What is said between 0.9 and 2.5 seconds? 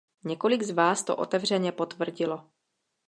to otevřeně potvrdilo.